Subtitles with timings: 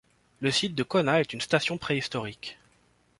[0.39, 2.57] Le site de Cauna est une station préhistorique.